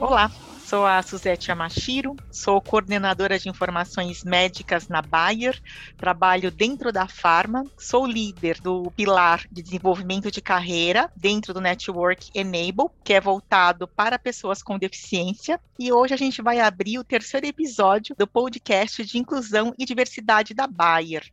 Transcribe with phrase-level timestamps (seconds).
[0.00, 0.30] Olá,
[0.64, 5.60] sou a Suzete Amashiro, sou coordenadora de informações médicas na Bayer,
[5.96, 12.30] trabalho dentro da Pharma, sou líder do pilar de desenvolvimento de carreira dentro do Network
[12.32, 17.04] Enable, que é voltado para pessoas com deficiência, e hoje a gente vai abrir o
[17.04, 21.26] terceiro episódio do podcast de inclusão e diversidade da Bayer.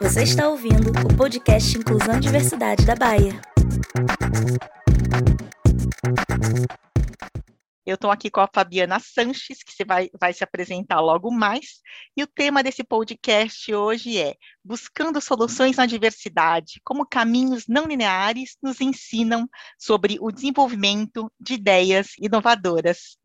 [0.00, 3.40] Você está ouvindo o podcast Inclusão e Diversidade da Bayer.
[7.86, 11.80] Eu estou aqui com a Fabiana Sanches, que vai, vai se apresentar logo mais.
[12.16, 14.34] E o tema desse podcast hoje é
[14.64, 19.48] Buscando Soluções na Diversidade, como caminhos não lineares nos ensinam
[19.78, 23.16] sobre o desenvolvimento de ideias inovadoras.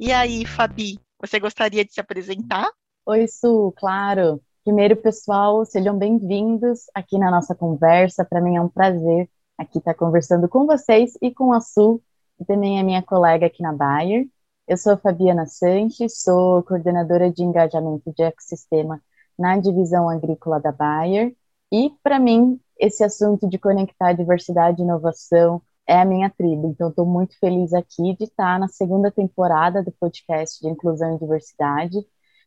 [0.00, 2.68] E aí, Fabi, você gostaria de se apresentar?
[3.06, 4.42] Oi, Su, claro.
[4.66, 8.24] Primeiro, pessoal, sejam bem-vindos aqui na nossa conversa.
[8.24, 12.02] Para mim é um prazer aqui estar conversando com vocês e com a Su,
[12.36, 14.26] que também é minha colega aqui na Bayer.
[14.66, 19.00] Eu sou a Fabiana Sanches, sou coordenadora de engajamento de ecossistema
[19.38, 21.32] na divisão agrícola da Bayer.
[21.70, 26.66] E, para mim, esse assunto de conectar diversidade e inovação é a minha tribo.
[26.66, 31.20] Então, estou muito feliz aqui de estar na segunda temporada do podcast de inclusão e
[31.20, 32.04] diversidade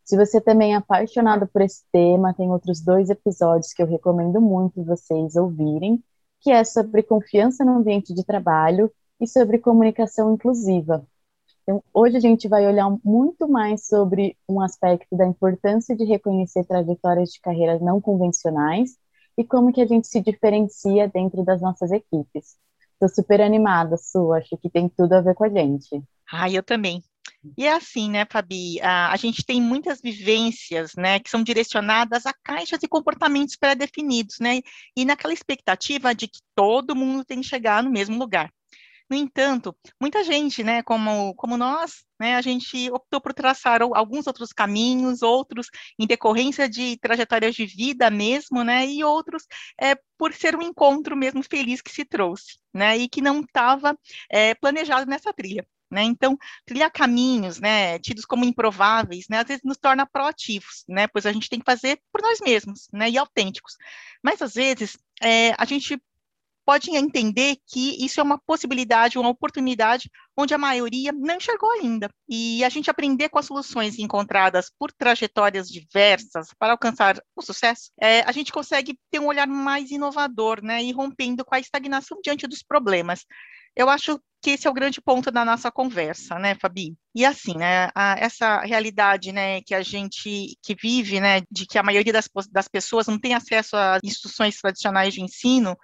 [0.09, 4.41] se você também é apaixonado por esse tema, tem outros dois episódios que eu recomendo
[4.41, 6.03] muito vocês ouvirem,
[6.41, 11.05] que é sobre confiança no ambiente de trabalho e sobre comunicação inclusiva.
[11.61, 16.65] Então, hoje a gente vai olhar muito mais sobre um aspecto da importância de reconhecer
[16.65, 18.97] trajetórias de carreiras não convencionais
[19.37, 22.57] e como que a gente se diferencia dentro das nossas equipes.
[22.93, 26.03] Estou super animada, Su, acho que tem tudo a ver com a gente.
[26.31, 27.03] Ah, eu também.
[27.57, 32.25] E é assim, né, Fabi, a, a, gente tem muitas vivências, né, que são direcionadas
[32.25, 34.59] a caixas e comportamentos pré-definidos, né,
[34.95, 38.51] e naquela expectativa de que todo mundo tem que chegar no mesmo lugar.
[39.09, 44.27] No entanto, muita gente, né, como, como nós, né, a gente optou por traçar alguns
[44.27, 49.45] outros caminhos, outros em decorrência de trajetórias de vida mesmo, né, e outros
[49.81, 53.97] é, por ser um encontro mesmo feliz que se trouxe, né, e que não estava
[54.29, 55.65] é, planejado nessa trilha.
[55.91, 56.03] Né?
[56.03, 61.25] Então, criar caminhos, né, tidos como improváveis, né, às vezes nos torna proativos, né, pois
[61.25, 63.75] a gente tem que fazer por nós mesmos, né, e autênticos.
[64.23, 65.99] Mas às vezes é, a gente
[66.69, 70.07] pode entender que isso é uma possibilidade, uma oportunidade
[70.37, 72.11] onde a maioria não enxergou ainda.
[72.29, 77.89] E a gente aprender com as soluções encontradas por trajetórias diversas para alcançar o sucesso,
[77.99, 82.19] é, a gente consegue ter um olhar mais inovador, né, e rompendo com a estagnação
[82.23, 83.25] diante dos problemas.
[83.75, 86.95] Eu acho que esse é o grande ponto da nossa conversa, né, Fabi?
[87.13, 91.77] E assim, né, a, essa realidade, né, que a gente que vive, né, de que
[91.77, 95.75] a maioria das, das pessoas não tem acesso a instituições tradicionais de ensino,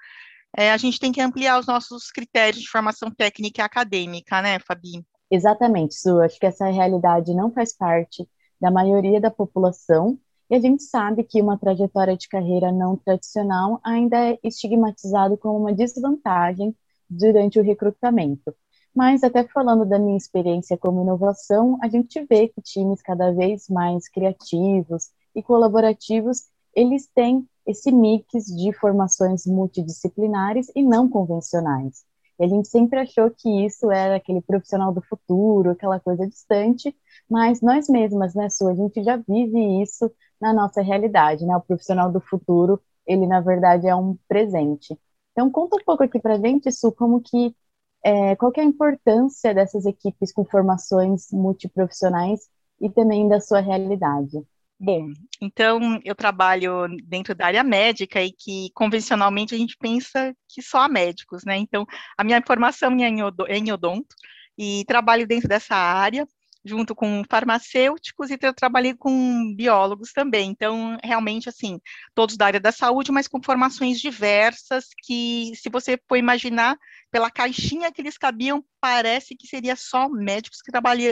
[0.58, 4.58] é, a gente tem que ampliar os nossos critérios de formação técnica e acadêmica, né,
[4.60, 5.06] Fabi?
[5.30, 6.22] Exatamente, Su.
[6.22, 8.28] Acho que essa realidade não faz parte
[8.60, 10.18] da maioria da população
[10.50, 15.60] e a gente sabe que uma trajetória de carreira não tradicional ainda é estigmatizado como
[15.60, 16.74] uma desvantagem
[17.10, 18.54] durante o recrutamento.
[18.94, 23.68] Mas até falando da minha experiência como inovação, a gente vê que times cada vez
[23.68, 26.44] mais criativos e colaborativos,
[26.74, 32.06] eles têm esse mix de formações multidisciplinares e não convencionais.
[32.40, 36.96] E a gente sempre achou que isso era aquele profissional do futuro, aquela coisa distante,
[37.30, 41.56] mas nós mesmas, né, Su, a gente já vive isso na nossa realidade, né?
[41.56, 44.98] O profissional do futuro, ele na verdade é um presente.
[45.36, 47.54] Então, conta um pouco aqui para gente, Su, como que,
[48.02, 52.48] é, qual que é a importância dessas equipes com formações multiprofissionais
[52.80, 54.42] e também da sua realidade.
[54.80, 60.62] Bom, então eu trabalho dentro da área médica e que convencionalmente a gente pensa que
[60.62, 61.58] só há médicos, né?
[61.58, 61.86] Então,
[62.18, 64.16] a minha formação é em odonto
[64.58, 66.26] e trabalho dentro dessa área
[66.66, 70.50] junto com farmacêuticos e eu trabalhei com biólogos também.
[70.50, 71.80] Então, realmente, assim,
[72.16, 76.76] todos da área da saúde, mas com formações diversas que, se você for imaginar,
[77.12, 80.72] pela caixinha que eles cabiam, parece que seria só médicos que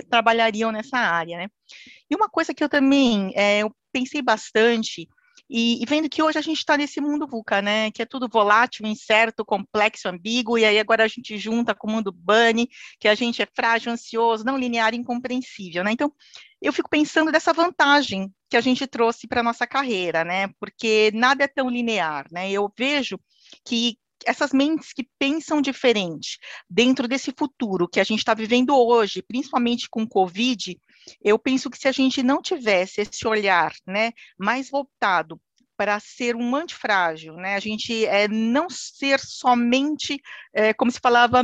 [0.09, 1.47] trabalhariam nessa área, né?
[2.09, 5.07] E uma coisa que eu também é, eu pensei bastante
[5.55, 7.91] e, e, vendo que hoje a gente está nesse mundo VUCA, né?
[7.91, 11.91] Que é tudo volátil, incerto, complexo, ambíguo, e aí agora a gente junta com o
[11.91, 12.67] mundo bunny,
[12.99, 15.91] que a gente é frágil, ansioso, não linear, incompreensível, né?
[15.91, 16.11] Então,
[16.59, 20.47] eu fico pensando dessa vantagem que a gente trouxe para a nossa carreira, né?
[20.59, 22.49] Porque nada é tão linear, né?
[22.51, 23.19] Eu vejo
[23.63, 26.37] que essas mentes que pensam diferente
[26.69, 30.77] dentro desse futuro que a gente está vivendo hoje, principalmente com o Covid,
[31.23, 35.39] eu penso que se a gente não tivesse esse olhar né, mais voltado
[35.75, 37.55] para ser um antifrágil, né?
[37.55, 40.21] A gente é, não ser somente,
[40.53, 41.43] é, como se falava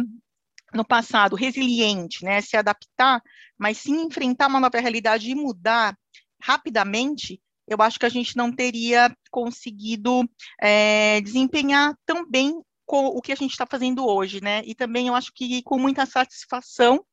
[0.73, 2.39] no passado, resiliente, né?
[2.41, 3.21] Se adaptar,
[3.57, 5.97] mas sim enfrentar uma nova realidade e mudar
[6.41, 10.27] rapidamente, eu acho que a gente não teria conseguido
[10.61, 14.63] é, desempenhar tão bem com o que a gente está fazendo hoje, né?
[14.65, 17.05] E também eu acho que com muita satisfação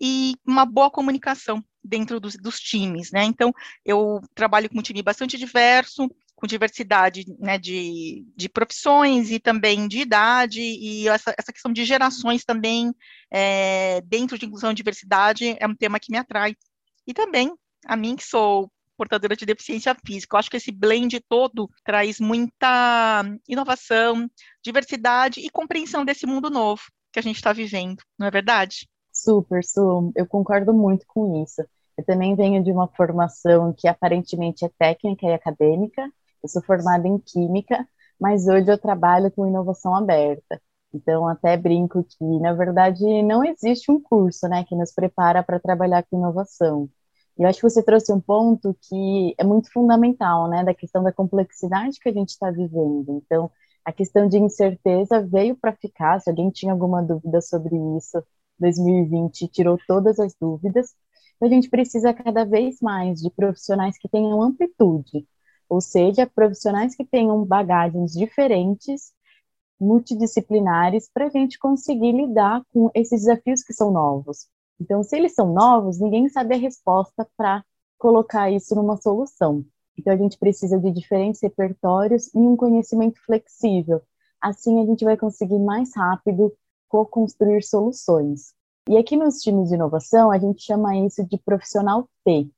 [0.00, 3.24] e uma boa comunicação dentro dos, dos times, né?
[3.24, 3.52] Então,
[3.84, 9.88] eu trabalho com um time bastante diverso, com diversidade né, de, de profissões e também
[9.88, 12.94] de idade, e essa, essa questão de gerações também,
[13.28, 16.54] é, dentro de inclusão e diversidade, é um tema que me atrai.
[17.04, 17.52] E também,
[17.84, 20.34] a mim que sou portadora de deficiência física.
[20.34, 24.28] Eu acho que esse blend todo traz muita inovação,
[24.64, 26.82] diversidade e compreensão desse mundo novo
[27.12, 28.86] que a gente está vivendo, não é verdade?
[29.10, 31.62] Super, Su, eu concordo muito com isso.
[31.96, 36.10] Eu também venho de uma formação que aparentemente é técnica e acadêmica.
[36.42, 37.88] Eu sou formada em química,
[38.20, 40.60] mas hoje eu trabalho com inovação aberta.
[40.92, 45.58] Então, até brinco que, na verdade, não existe um curso né, que nos prepara para
[45.58, 46.88] trabalhar com inovação.
[47.38, 51.12] Eu acho que você trouxe um ponto que é muito fundamental, né, da questão da
[51.12, 53.22] complexidade que a gente está vivendo.
[53.24, 53.50] Então,
[53.84, 56.20] a questão de incerteza veio para ficar.
[56.20, 58.22] Se alguém tinha alguma dúvida sobre isso,
[58.58, 60.94] 2020 tirou todas as dúvidas.
[61.36, 65.26] Então, a gente precisa cada vez mais de profissionais que tenham amplitude,
[65.68, 69.12] ou seja, profissionais que tenham bagagens diferentes,
[69.80, 74.48] multidisciplinares, para a gente conseguir lidar com esses desafios que são novos.
[74.80, 77.64] Então, se eles são novos, ninguém sabe a resposta para
[77.98, 79.64] colocar isso numa solução.
[79.98, 84.02] Então, a gente precisa de diferentes repertórios e um conhecimento flexível.
[84.40, 86.52] Assim, a gente vai conseguir mais rápido
[86.88, 88.54] co-construir soluções.
[88.88, 92.48] E aqui nos times de inovação, a gente chama isso de profissional T.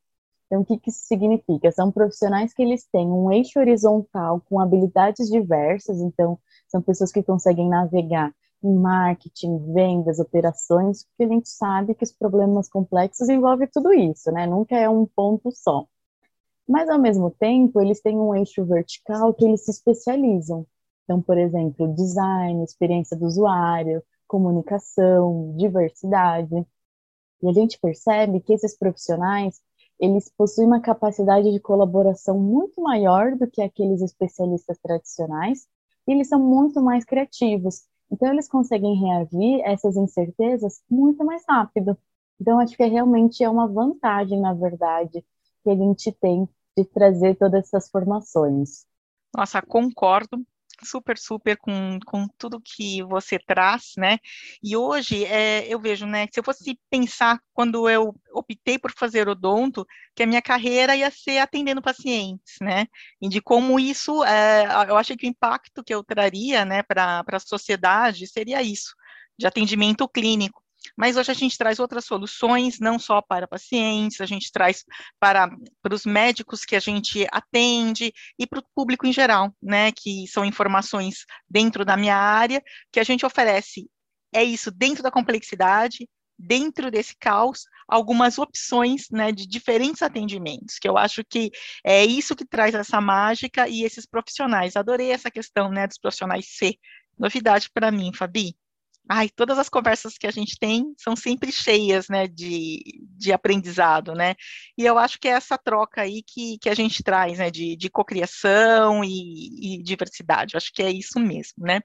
[0.47, 1.70] Então, o que, que isso significa?
[1.70, 7.23] São profissionais que eles têm um eixo horizontal com habilidades diversas, então, são pessoas que
[7.23, 13.93] conseguem navegar marketing, vendas, operações, porque a gente sabe que os problemas complexos envolvem tudo
[13.93, 14.46] isso, né?
[14.46, 15.87] Nunca é um ponto só.
[16.69, 20.66] Mas, ao mesmo tempo, eles têm um eixo vertical que eles se especializam.
[21.05, 26.66] Então, por exemplo, design, experiência do usuário, comunicação, diversidade.
[27.43, 29.60] E a gente percebe que esses profissionais,
[29.99, 35.66] eles possuem uma capacidade de colaboração muito maior do que aqueles especialistas tradicionais,
[36.06, 37.84] e eles são muito mais criativos.
[38.10, 41.96] Então, eles conseguem reagir a essas incertezas muito mais rápido.
[42.40, 45.25] Então, acho que é, realmente é uma vantagem, na verdade,
[45.62, 48.87] que a gente tem de trazer todas essas formações.
[49.37, 50.44] Nossa, concordo
[50.86, 54.19] super, super com, com tudo que você traz, né?
[54.62, 59.28] E hoje é, eu vejo, né, se eu fosse pensar quando eu optei por fazer
[59.28, 62.86] odonto, que a minha carreira ia ser atendendo pacientes, né?
[63.20, 67.24] E de como isso, é, eu achei que o impacto que eu traria, né, para
[67.26, 68.94] a sociedade seria isso,
[69.38, 70.62] de atendimento clínico.
[70.96, 74.84] Mas hoje a gente traz outras soluções, não só para pacientes, a gente traz
[75.19, 75.48] para,
[75.82, 80.26] para os médicos que a gente atende e para o público em geral, né, que
[80.28, 83.88] são informações dentro da minha área, que a gente oferece,
[84.32, 86.08] é isso, dentro da complexidade,
[86.38, 91.50] dentro desse caos, algumas opções né, de diferentes atendimentos, que eu acho que
[91.84, 94.76] é isso que traz essa mágica e esses profissionais.
[94.76, 96.78] Adorei essa questão né, dos profissionais C.
[97.19, 98.54] Novidade para mim, Fabi.
[99.10, 102.82] Ai, todas as conversas que a gente tem são sempre cheias, né, de,
[103.17, 104.34] de aprendizado, né,
[104.77, 107.74] e eu acho que é essa troca aí que, que a gente traz, né, de,
[107.74, 111.81] de cocriação e, e diversidade, eu acho que é isso mesmo, né.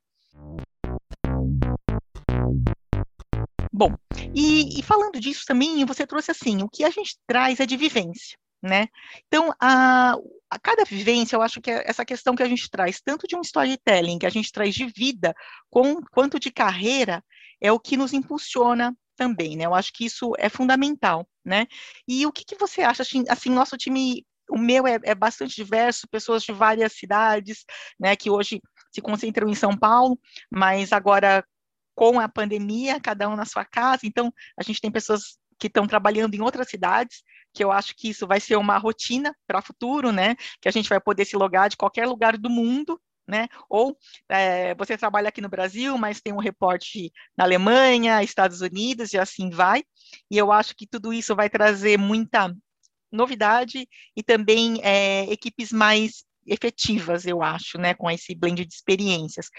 [3.72, 3.96] Bom,
[4.36, 7.75] e, e, falando disso também, você trouxe assim, o que a gente traz é de
[7.75, 8.88] vivência, né?
[9.27, 10.15] Então, a,
[10.50, 13.36] a cada vivência, eu acho que é essa questão que a gente traz, tanto de
[13.36, 15.36] um storytelling, que a gente traz de vida,
[15.70, 17.22] com, quanto de carreira,
[17.60, 19.65] é o que nos impulsiona também, né?
[19.65, 21.67] Eu acho que isso é fundamental, né?
[22.08, 25.55] E o que, que você acha, assim, assim, nosso time, o meu é, é bastante
[25.55, 27.65] diverso, pessoas de várias cidades,
[28.00, 30.17] né, que hoje se concentram em São Paulo,
[30.50, 31.43] mas agora
[31.96, 35.88] com a pandemia, cada um na sua casa, então a gente tem pessoas que estão
[35.88, 39.62] trabalhando em outras cidades, que eu acho que isso vai ser uma rotina para o
[39.62, 40.36] futuro, né?
[40.62, 43.48] Que a gente vai poder se logar de qualquer lugar do mundo, né?
[43.69, 43.98] Ou
[44.29, 49.17] é, você trabalha aqui no Brasil, mas tem um reporte na Alemanha, Estados Unidos e
[49.17, 49.83] assim vai.
[50.29, 52.53] E eu acho que tudo isso vai trazer muita
[53.12, 59.50] novidade e também é, equipes mais efetivas, eu acho, né, com esse blend de experiências.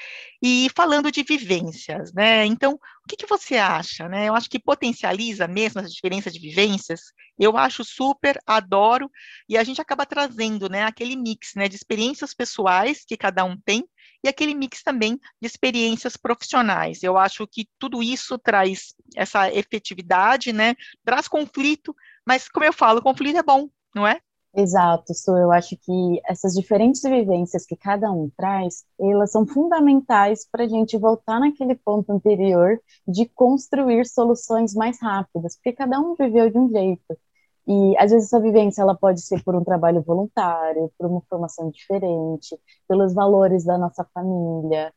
[0.43, 4.29] E falando de vivências, né, então, o que, que você acha, né?
[4.29, 7.01] Eu acho que potencializa mesmo essa diferença de vivências,
[7.39, 9.11] eu acho super, adoro,
[9.49, 13.57] e a gente acaba trazendo, né, aquele mix, né, de experiências pessoais que cada um
[13.57, 13.85] tem,
[14.23, 17.03] e aquele mix também de experiências profissionais.
[17.03, 20.75] Eu acho que tudo isso traz essa efetividade, né,
[21.05, 21.95] traz conflito,
[22.27, 24.21] mas, como eu falo, conflito é bom, não é?
[24.57, 25.37] Exato, Su.
[25.37, 30.69] Eu acho que essas diferentes vivências que cada um traz, elas são fundamentais para a
[30.69, 36.59] gente voltar naquele ponto anterior de construir soluções mais rápidas, porque cada um viveu de
[36.59, 37.19] um jeito.
[37.67, 41.71] E às vezes essa vivência ela pode ser por um trabalho voluntário, por uma formação
[41.71, 42.57] diferente,
[42.89, 44.93] pelos valores da nossa família,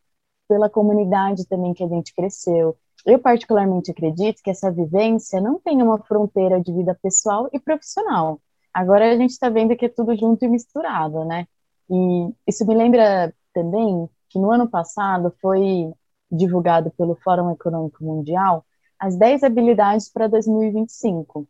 [0.50, 2.78] pela comunidade também que a gente cresceu.
[3.06, 8.42] Eu particularmente acredito que essa vivência não tem uma fronteira de vida pessoal e profissional
[8.74, 11.48] Agora a gente está vendo que é tudo junto e misturado, né?
[11.90, 15.92] E isso me lembra também que no ano passado foi
[16.32, 18.66] divulgado pelo Fórum Econômico Mundial
[19.00, 21.48] as 10 habilidades para 2025.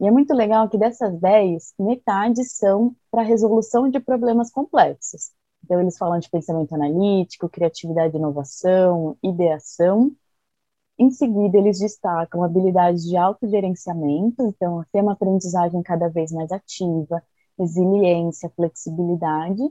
[0.00, 5.30] E é muito legal que dessas 10, metade são para resolução de problemas complexos.
[5.64, 10.12] Então, eles falam de pensamento analítico, criatividade e inovação, ideação
[10.98, 17.22] em seguida, eles destacam habilidades de autogerenciamento, então, ter uma aprendizagem cada vez mais ativa,
[17.58, 19.62] resiliência, flexibilidade.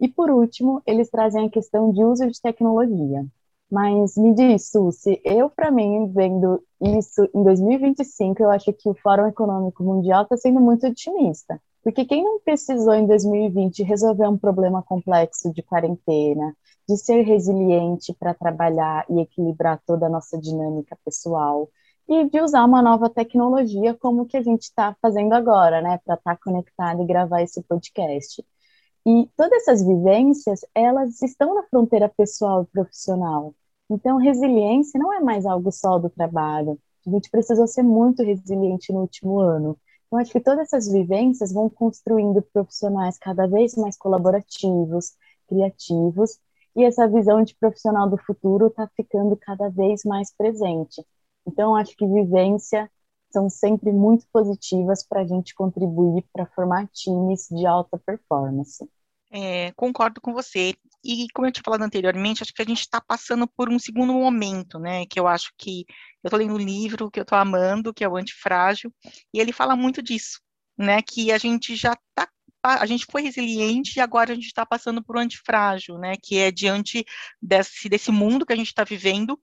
[0.00, 3.26] E, por último, eles trazem a questão de uso de tecnologia.
[3.70, 8.94] Mas me diz, Susi, eu, para mim, vendo isso em 2025, eu acho que o
[8.94, 11.60] Fórum Econômico Mundial está sendo muito otimista.
[11.86, 16.52] Porque quem não precisou em 2020 resolver um problema complexo de quarentena,
[16.88, 21.70] de ser resiliente para trabalhar e equilibrar toda a nossa dinâmica pessoal
[22.08, 26.16] e de usar uma nova tecnologia como que a gente está fazendo agora, né, para
[26.16, 28.44] estar tá conectado e gravar esse podcast.
[29.06, 33.54] E todas essas vivências, elas estão na fronteira pessoal e profissional.
[33.88, 36.80] Então, resiliência não é mais algo só do trabalho.
[37.06, 39.78] A gente precisou ser muito resiliente no último ano.
[40.06, 45.14] Então, acho que todas essas vivências vão construindo profissionais cada vez mais colaborativos,
[45.48, 46.38] criativos
[46.74, 51.04] e essa visão de profissional do futuro está ficando cada vez mais presente.
[51.46, 52.90] Então, acho que vivência
[53.30, 58.88] são sempre muito positivas para a gente contribuir para formar times de alta performance.
[59.30, 60.74] É, concordo com você.
[61.06, 64.12] E como eu tinha falado anteriormente, acho que a gente está passando por um segundo
[64.12, 65.06] momento, né?
[65.06, 65.84] Que eu acho que
[66.24, 68.92] eu estou lendo um livro que eu estou amando, que é o Antifrágil,
[69.32, 70.40] e ele fala muito disso,
[70.76, 71.00] né?
[71.02, 72.28] Que a gente já está
[72.62, 76.14] a gente foi resiliente e agora a gente está passando por um antifrágil, né?
[76.20, 77.04] Que é diante
[77.40, 79.38] desse, desse mundo que a gente está vivendo,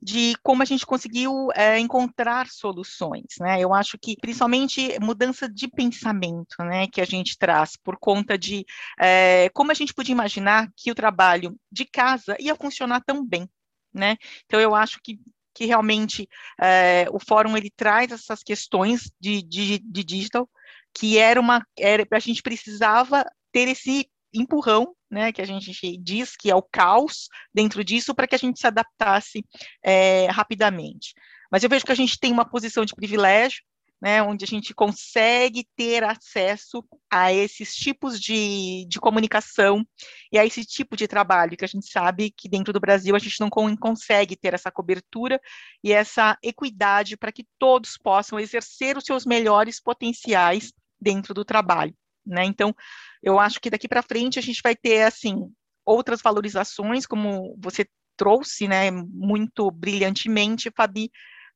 [0.00, 3.60] de como a gente conseguiu é, encontrar soluções, né?
[3.60, 8.64] Eu acho que principalmente mudança de pensamento, né, que a gente traz por conta de
[9.00, 13.48] é, como a gente podia imaginar que o trabalho de casa ia funcionar tão bem,
[13.92, 14.16] né?
[14.44, 15.18] Então eu acho que
[15.54, 16.28] que realmente
[16.60, 20.46] é, o fórum ele traz essas questões de, de, de digital
[20.92, 24.06] que era uma era a gente precisava ter esse
[24.38, 28.38] empurrão, né, que a gente diz que é o caos dentro disso para que a
[28.38, 29.44] gente se adaptasse
[29.82, 31.14] é, rapidamente.
[31.50, 33.62] Mas eu vejo que a gente tem uma posição de privilégio,
[34.00, 39.86] né, onde a gente consegue ter acesso a esses tipos de, de comunicação
[40.30, 43.18] e a esse tipo de trabalho que a gente sabe que dentro do Brasil a
[43.18, 45.40] gente não consegue ter essa cobertura
[45.82, 51.94] e essa equidade para que todos possam exercer os seus melhores potenciais dentro do trabalho,
[52.26, 52.44] né?
[52.44, 52.74] Então,
[53.22, 55.50] eu acho que daqui para frente a gente vai ter assim
[55.84, 61.10] outras valorizações, como você trouxe, né, muito brilhantemente, Fabi,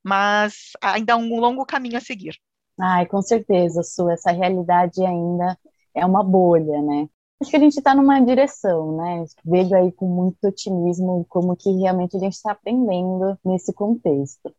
[0.05, 2.37] mas ainda há um longo caminho a seguir.
[2.79, 5.59] Ai, com certeza, Su, essa realidade ainda
[5.95, 7.09] é uma bolha, né?
[7.41, 9.25] Acho que a gente está numa direção, né?
[9.45, 14.55] Vejo aí com muito otimismo como que realmente a gente está aprendendo nesse contexto.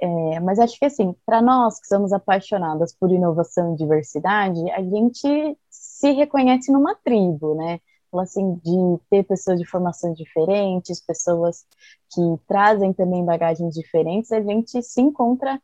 [0.00, 4.82] É, mas acho que assim, para nós que somos apaixonadas por inovação e diversidade, a
[4.82, 7.80] gente se reconhece numa tribo, né?
[8.14, 11.66] Assim, de ter pessoas de formações diferentes, pessoas
[12.10, 15.60] que trazem também bagagens diferentes, a gente se encontra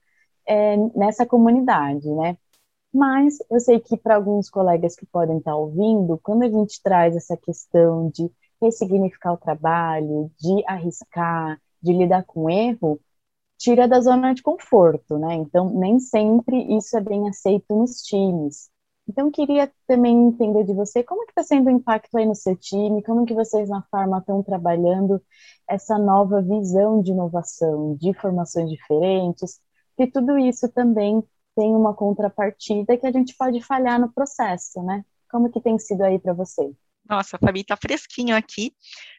[0.46, 2.36] é, nessa comunidade, né?
[2.92, 7.16] Mas eu sei que para alguns colegas que podem estar ouvindo, quando a gente traz
[7.16, 13.00] essa questão de ressignificar o trabalho, de arriscar, de lidar com erro,
[13.62, 15.34] tira da zona de conforto, né?
[15.36, 18.68] Então, nem sempre isso é bem aceito nos times.
[19.08, 22.56] Então, queria também entender de você como que está sendo o impacto aí no seu
[22.56, 25.22] time, como que vocês na Farma estão trabalhando
[25.68, 29.60] essa nova visão de inovação, de formações diferentes,
[29.96, 31.22] que tudo isso também
[31.54, 35.04] tem uma contrapartida que a gente pode falhar no processo, né?
[35.30, 36.72] Como que tem sido aí para você?
[37.08, 38.72] Nossa, Fabi, está fresquinho aqui.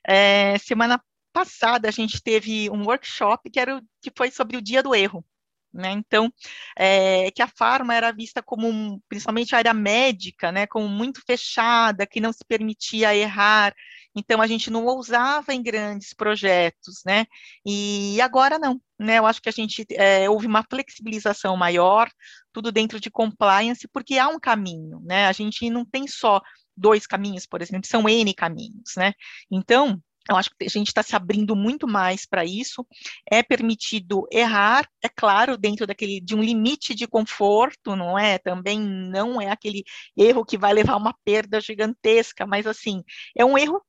[0.05, 1.01] É, semana
[1.33, 5.25] passada a gente teve um workshop que, era, que foi sobre o dia do erro.
[5.73, 5.89] Né?
[5.91, 6.31] Então,
[6.77, 12.05] é, que a farma era vista como, principalmente a área médica, né, como muito fechada,
[12.05, 13.73] que não se permitia errar,
[14.15, 17.25] então a gente não ousava em grandes projetos, né,
[17.65, 22.07] e agora não, né, eu acho que a gente, é, houve uma flexibilização maior,
[22.51, 26.39] tudo dentro de compliance, porque há um caminho, né, a gente não tem só
[26.77, 29.13] dois caminhos, por exemplo, são N caminhos, né,
[29.49, 29.99] então,
[30.30, 32.86] eu acho que a gente está se abrindo muito mais para isso.
[33.30, 38.38] É permitido errar, é claro, dentro daquele de um limite de conforto, não é?
[38.38, 39.84] Também não é aquele
[40.15, 43.03] erro que vai levar a uma perda gigantesca, mas assim
[43.36, 43.82] é um erro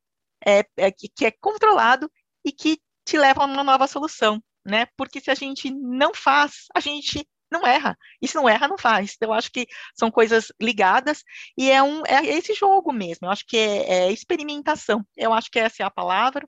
[0.47, 2.11] é, é, que, é controlado
[2.45, 4.87] e que te leva a uma nova solução, né?
[4.97, 7.96] Porque se a gente não faz, a gente não erra.
[8.20, 9.14] E se não erra, não faz.
[9.16, 11.23] Então, eu acho que são coisas ligadas
[11.56, 13.26] e é, um, é esse jogo mesmo.
[13.26, 15.04] Eu acho que é, é experimentação.
[15.16, 16.46] Eu acho que essa é a palavra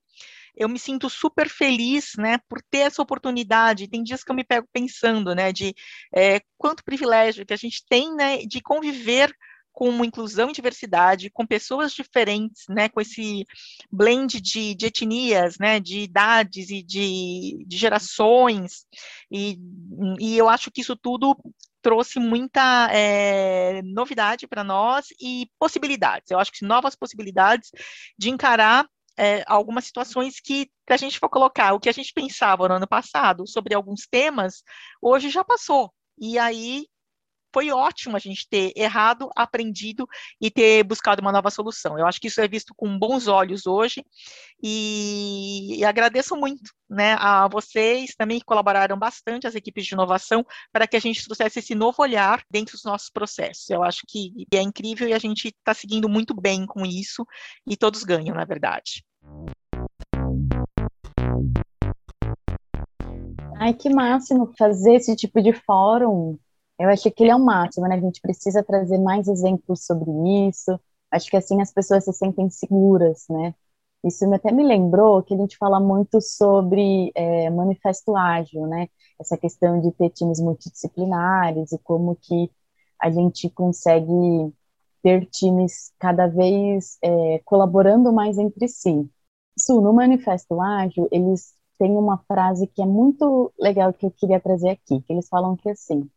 [0.56, 3.88] eu me sinto super feliz, né, por ter essa oportunidade.
[3.88, 5.74] Tem dias que eu me pego pensando, né, de
[6.14, 9.30] é, quanto privilégio que a gente tem, né, de conviver
[9.76, 13.44] com uma inclusão e diversidade, com pessoas diferentes, né, com esse
[13.92, 18.86] blend de, de etnias, né, de idades e de, de gerações,
[19.30, 19.58] e,
[20.18, 21.36] e eu acho que isso tudo
[21.82, 26.30] trouxe muita é, novidade para nós e possibilidades.
[26.30, 27.70] Eu acho que novas possibilidades
[28.18, 32.14] de encarar é, algumas situações que, se a gente for colocar o que a gente
[32.14, 34.62] pensava no ano passado sobre alguns temas,
[35.02, 35.92] hoje já passou.
[36.18, 36.86] E aí
[37.56, 40.06] foi ótimo a gente ter errado, aprendido
[40.38, 41.98] e ter buscado uma nova solução.
[41.98, 44.04] Eu acho que isso é visto com bons olhos hoje
[44.62, 50.44] e, e agradeço muito né, a vocês também que colaboraram bastante, as equipes de inovação,
[50.70, 53.70] para que a gente trouxesse esse novo olhar dentro dos nossos processos.
[53.70, 57.26] Eu acho que é incrível e a gente está seguindo muito bem com isso
[57.66, 59.02] e todos ganham, na verdade.
[63.58, 66.38] Ai, que máximo fazer esse tipo de fórum
[66.78, 67.96] eu acho que ele é o máximo, né?
[67.96, 70.10] A gente precisa trazer mais exemplos sobre
[70.48, 70.78] isso.
[71.10, 73.54] Acho que assim as pessoas se sentem seguras, né?
[74.04, 78.88] Isso até me lembrou que a gente fala muito sobre é, manifesto ágil, né?
[79.20, 82.50] Essa questão de ter times multidisciplinares e como que
[83.00, 84.52] a gente consegue
[85.02, 89.08] ter times cada vez é, colaborando mais entre si.
[89.56, 94.40] Isso, no Manifesto Ágil, eles têm uma frase que é muito legal que eu queria
[94.40, 96.08] trazer aqui, que eles falam que assim,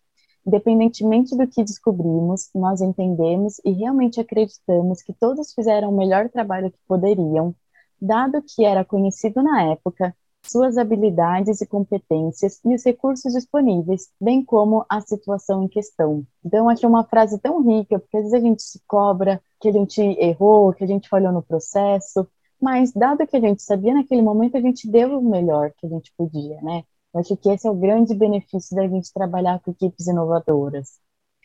[0.45, 6.71] Independentemente do que descobrimos, nós entendemos e realmente acreditamos que todos fizeram o melhor trabalho
[6.71, 7.53] que poderiam,
[8.01, 14.43] dado que era conhecido na época, suas habilidades e competências e os recursos disponíveis, bem
[14.43, 16.25] como a situação em questão.
[16.43, 19.71] Então, achei uma frase tão rica, porque às vezes a gente se cobra que a
[19.71, 22.27] gente errou, que a gente falhou no processo,
[22.61, 25.89] mas dado que a gente sabia naquele momento, a gente deu o melhor que a
[25.89, 26.83] gente podia, né?
[27.13, 30.99] Eu acho que esse é o grande benefício da gente trabalhar com equipes inovadoras.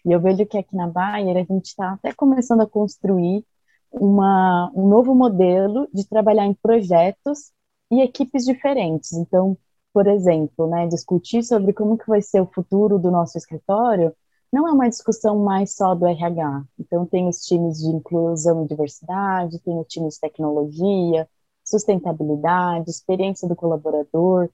[0.04, 3.44] E eu vejo que aqui na Bayer a gente está até começando a construir
[3.90, 7.52] uma, um novo modelo de trabalhar em projetos
[7.90, 9.12] e equipes diferentes.
[9.12, 9.56] Então,
[9.92, 14.14] por exemplo, né, discutir sobre como que vai ser o futuro do nosso escritório
[14.52, 16.64] não é uma discussão mais só do RH.
[16.78, 21.28] Então, tem os times de inclusão e diversidade, tem os times de tecnologia,
[21.64, 24.48] sustentabilidade, experiência do colaborador.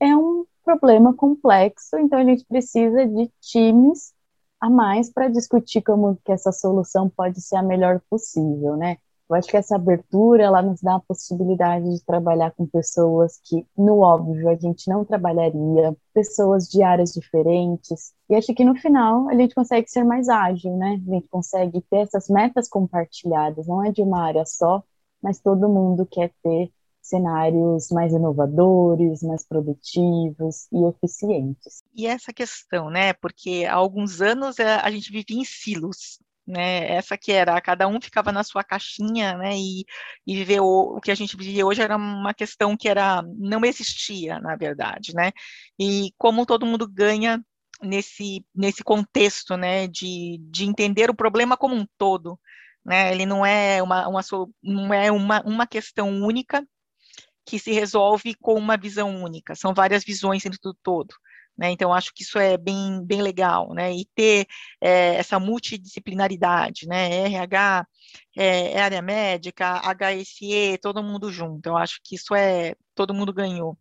[0.00, 4.12] É um problema complexo, então a gente precisa de times
[4.60, 8.98] a mais para discutir como que essa solução pode ser a melhor possível, né?
[9.28, 13.64] Eu acho que essa abertura, ela nos dá a possibilidade de trabalhar com pessoas que,
[13.78, 19.28] no óbvio, a gente não trabalharia, pessoas de áreas diferentes, e acho que no final
[19.28, 21.00] a gente consegue ser mais ágil, né?
[21.06, 24.82] A gente consegue ter essas metas compartilhadas, não é de uma área só,
[25.22, 26.72] mas todo mundo quer ter
[27.10, 31.82] cenários mais inovadores, mais produtivos e eficientes.
[31.94, 33.12] E essa questão, né?
[33.12, 36.88] Porque há alguns anos eh, a gente vivia em silos, né?
[36.92, 39.56] Essa que era, cada um ficava na sua caixinha, né?
[39.56, 39.84] E,
[40.26, 43.64] e viver o, o que a gente vivia hoje era uma questão que era não
[43.64, 45.32] existia, na verdade, né?
[45.78, 47.42] E como todo mundo ganha
[47.82, 49.86] nesse nesse contexto, né?
[49.88, 52.38] De, de entender o problema como um todo,
[52.84, 53.12] né?
[53.12, 54.20] Ele não é uma, uma
[54.62, 56.66] não é uma, uma questão única
[57.44, 61.14] que se resolve com uma visão única, são várias visões dentro do todo.
[61.60, 61.70] Né?
[61.72, 63.92] Então, acho que isso é bem, bem legal, né?
[63.92, 64.46] E ter
[64.80, 67.26] é, essa multidisciplinaridade, né?
[67.26, 67.86] RH,
[68.34, 71.66] é, é, área médica, HSE, todo mundo junto.
[71.68, 73.76] Eu acho que isso é, todo mundo ganhou.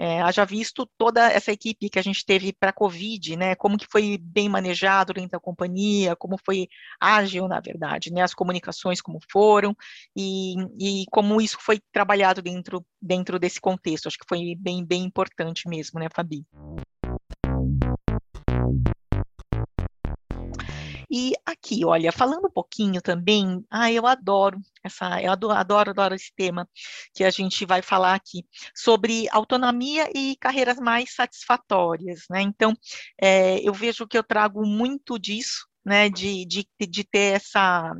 [0.00, 3.76] É, haja visto toda essa equipe que a gente teve para a Covid, né, como
[3.76, 6.68] que foi bem manejado dentro da companhia, como foi
[7.00, 9.76] ágil, na verdade, né, as comunicações como foram,
[10.16, 15.02] e, e como isso foi trabalhado dentro, dentro desse contexto, acho que foi bem, bem
[15.02, 16.46] importante mesmo, né, Fabi?
[21.10, 26.14] E aqui, olha, falando um pouquinho também, ah, eu adoro essa, eu adoro, adoro, adoro
[26.14, 26.68] esse tema
[27.14, 28.44] que a gente vai falar aqui
[28.74, 32.42] sobre autonomia e carreiras mais satisfatórias, né?
[32.42, 32.74] Então,
[33.20, 36.10] é, eu vejo que eu trago muito disso, né?
[36.10, 37.92] De, de, de ter essa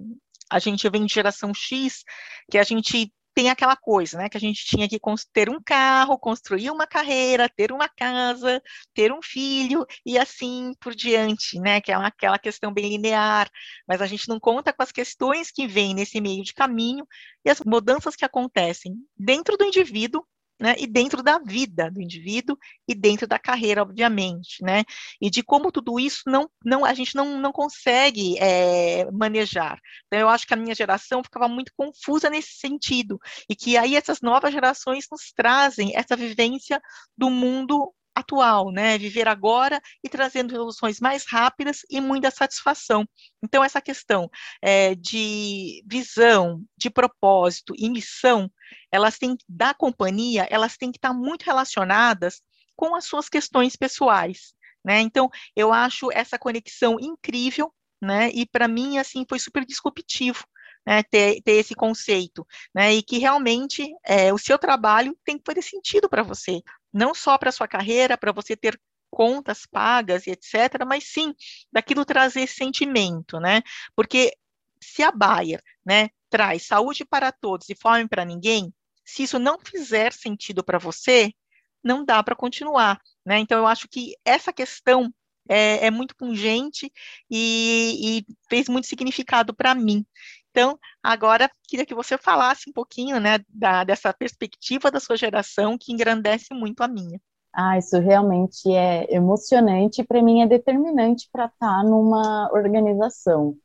[0.51, 2.03] a gente vem de geração X,
[2.51, 4.99] que a gente tem aquela coisa, né, que a gente tinha que
[5.33, 8.61] ter um carro, construir uma carreira, ter uma casa,
[8.93, 13.49] ter um filho e assim por diante, né, que é uma, aquela questão bem linear,
[13.87, 17.07] mas a gente não conta com as questões que vêm nesse meio de caminho
[17.45, 20.27] e as mudanças que acontecem dentro do indivíduo
[20.61, 24.85] né, e dentro da vida do indivíduo e dentro da carreira, obviamente, né,
[25.21, 29.79] e de como tudo isso não, não a gente não, não consegue é, manejar.
[30.07, 33.19] Então, eu acho que a minha geração ficava muito confusa nesse sentido,
[33.49, 36.81] e que aí essas novas gerações nos trazem essa vivência
[37.17, 38.99] do mundo atual, né?
[38.99, 43.09] Viver agora e trazendo soluções mais rápidas e muita satisfação.
[43.43, 44.31] Então, essa questão
[44.63, 48.51] é, de visão, de propósito e missão,
[48.93, 52.43] elas têm, da companhia, elas têm que estar muito relacionadas
[52.77, 54.55] com as suas questões pessoais,
[54.85, 55.01] né?
[55.01, 58.31] Então, eu acho essa conexão incrível, né?
[58.31, 60.45] E para mim, assim, foi super disruptivo,
[60.87, 65.45] né, ter, ter, esse conceito, né, e que realmente é, o seu trabalho tem que
[65.45, 70.31] fazer sentido para você, não só para sua carreira, para você ter contas pagas e
[70.31, 71.35] etc., mas sim
[71.73, 73.63] daquilo trazer sentimento, né?
[73.95, 74.33] Porque
[74.81, 78.73] se a Bayer, né, traz saúde para todos e fome para ninguém,
[79.05, 81.33] se isso não fizer sentido para você,
[81.83, 83.39] não dá para continuar, né?
[83.39, 85.13] Então eu acho que essa questão
[85.49, 86.93] é, é muito pungente
[87.31, 90.05] e, e fez muito significado para mim.
[90.51, 95.77] Então, agora queria que você falasse um pouquinho, né, da, dessa perspectiva da sua geração
[95.79, 97.21] que engrandece muito a minha.
[97.53, 103.57] Ah, isso realmente é emocionante e para mim é determinante para estar tá numa organização.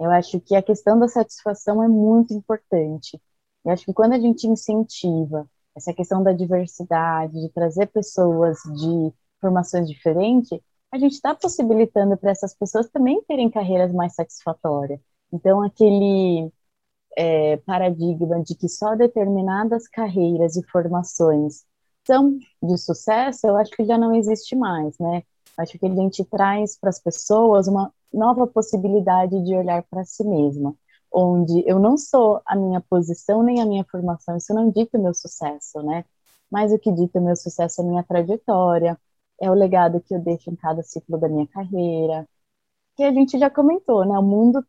[0.00, 3.20] Eu acho que a questão da satisfação é muito importante.
[3.64, 9.12] Eu acho que quando a gente incentiva essa questão da diversidade, de trazer pessoas de
[9.40, 10.58] formações diferentes,
[10.90, 15.00] a gente está possibilitando para essas pessoas também terem carreiras mais satisfatórias.
[15.32, 16.52] Então, aquele
[17.16, 21.64] é, paradigma de que só determinadas carreiras e formações
[22.06, 25.22] são de sucesso, eu acho que já não existe mais, né?
[25.56, 30.24] Acho que a gente traz para as pessoas uma nova possibilidade de olhar para si
[30.24, 30.74] mesma,
[31.12, 35.02] onde eu não sou a minha posição nem a minha formação, isso não dita o
[35.02, 36.04] meu sucesso, né?
[36.50, 38.98] Mas o que dita o meu sucesso é a minha trajetória,
[39.40, 42.28] é o legado que eu deixo em cada ciclo da minha carreira,
[42.96, 44.18] que a gente já comentou, né?
[44.18, 44.64] O mundo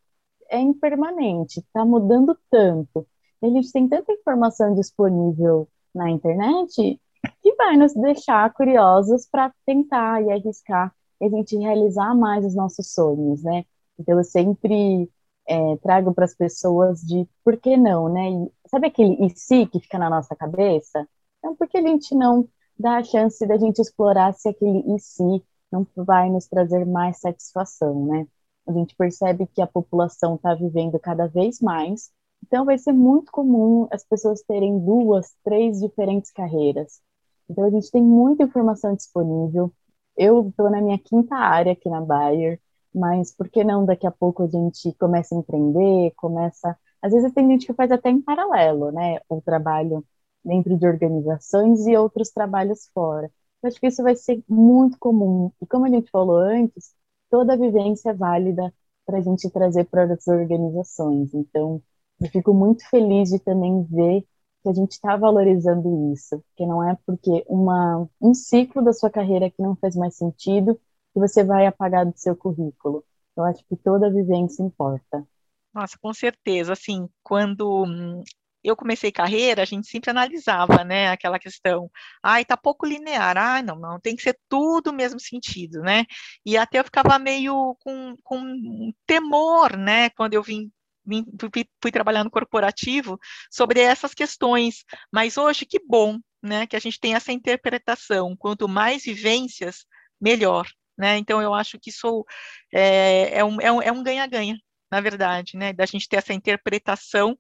[0.54, 3.08] é impermanente, está mudando tanto.
[3.42, 7.02] A gente tem tanta informação disponível na internet
[7.42, 12.56] que vai nos deixar curiosos para tentar e arriscar e a gente realizar mais os
[12.56, 13.66] nossos sonhos, né?
[13.98, 15.10] Então eu sempre
[15.48, 18.30] é, trago para as pessoas de por que não, né?
[18.30, 21.08] E, sabe aquele e se que fica na nossa cabeça?
[21.40, 25.00] Então por que a gente não dá a chance da gente explorar se aquele e
[25.00, 28.28] se não vai nos trazer mais satisfação, né?
[28.68, 32.12] A gente percebe que a população está vivendo cada vez mais,
[32.46, 37.02] então vai ser muito comum as pessoas terem duas, três diferentes carreiras.
[37.50, 39.72] Então a gente tem muita informação disponível.
[40.16, 42.60] Eu estou na minha quinta área aqui na Bayer,
[42.94, 46.78] mas por que não daqui a pouco a gente começa a empreender, começa.
[47.02, 49.20] Às vezes tem gente que faz até em paralelo, né?
[49.30, 50.06] O trabalho
[50.44, 53.32] dentro de organizações e outros trabalhos fora.
[53.62, 55.52] Eu acho que isso vai ser muito comum.
[55.62, 56.94] E como a gente falou antes,
[57.34, 58.72] toda a vivência é válida
[59.08, 61.34] para a gente trazer para as organizações.
[61.34, 61.82] Então,
[62.22, 64.22] eu fico muito feliz de também ver
[64.62, 69.10] que a gente está valorizando isso, que não é porque uma, um ciclo da sua
[69.10, 70.76] carreira que não faz mais sentido
[71.12, 73.04] que você vai apagar do seu currículo.
[73.36, 75.28] Eu acho que toda a vivência importa.
[75.74, 76.74] Nossa, com certeza.
[76.74, 78.22] Assim, quando hum,
[78.64, 81.90] eu comecei carreira, a gente sempre analisava, né, aquela questão,
[82.22, 86.06] ai, tá pouco linear, ai, não, não, tem que ser tudo o mesmo sentido, né,
[86.46, 90.72] e até eu ficava meio com, com temor, né, quando eu vim
[91.06, 93.20] Vim, fui, fui, trabalhar no corporativo
[93.52, 98.70] sobre essas questões, mas hoje que bom, né, que a gente tem essa interpretação, quanto
[98.70, 99.86] mais vivências,
[100.20, 100.66] melhor,
[100.98, 102.26] né, então eu acho que isso
[102.74, 104.58] é, é um é um é ganha-ganha,
[104.90, 107.38] na verdade, né, da gente ter essa interpretação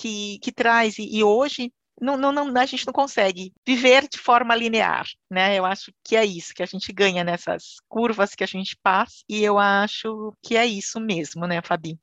[0.00, 4.16] que, que traz, e, e hoje não, não, não, a gente não consegue viver de
[4.16, 5.58] forma linear, né?
[5.58, 9.22] Eu acho que é isso que a gente ganha nessas curvas que a gente passa,
[9.28, 12.00] e eu acho que é isso mesmo, né, Fabi?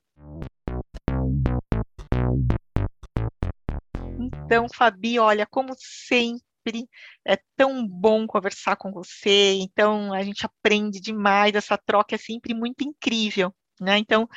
[4.20, 6.88] Então, Fabi, olha, como sempre,
[7.26, 12.54] é tão bom conversar com você, então a gente aprende demais, essa troca é sempre
[12.54, 13.98] muito incrível, né?
[13.98, 14.28] Então,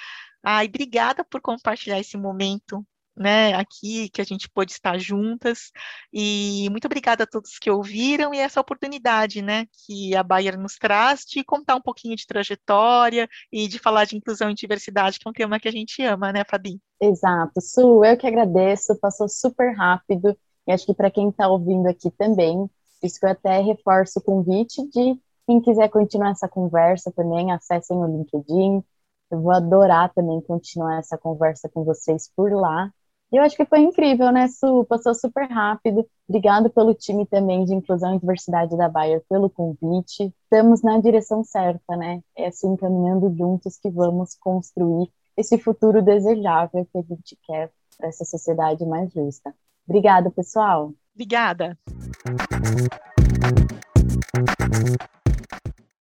[0.43, 2.84] ai, obrigada por compartilhar esse momento
[3.22, 5.72] né, aqui, que a gente pôde estar juntas,
[6.12, 10.76] e muito obrigada a todos que ouviram, e essa oportunidade, né, que a Bayer nos
[10.76, 15.28] traz de contar um pouquinho de trajetória e de falar de inclusão e diversidade, que
[15.28, 16.82] é um tema que a gente ama, né, Fabi?
[17.00, 20.36] Exato, Su, eu que agradeço, passou super rápido,
[20.68, 22.70] e acho que para quem está ouvindo aqui também,
[23.04, 27.98] isso que eu até reforço o convite de quem quiser continuar essa conversa também, acessem
[27.98, 28.84] o LinkedIn,
[29.32, 32.92] eu vou adorar também continuar essa conversa com vocês por lá.
[33.32, 34.84] E eu acho que foi incrível, né, Su?
[34.84, 36.06] Passou super rápido.
[36.28, 40.34] Obrigado pelo time também de Inclusão e Diversidade da Bayer, pelo convite.
[40.44, 42.22] Estamos na direção certa, né?
[42.38, 48.10] É assim, caminhando juntos que vamos construir esse futuro desejável que a gente quer para
[48.10, 49.56] essa sociedade mais justa.
[49.88, 50.94] Obrigada, pessoal.
[51.15, 51.78] Obrigada.